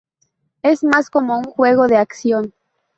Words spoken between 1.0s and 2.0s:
como un juego de